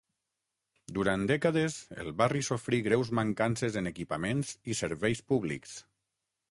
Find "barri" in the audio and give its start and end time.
2.23-2.41